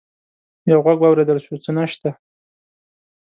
[0.71, 2.09] يو غږ واورېدل شو: څه نشته!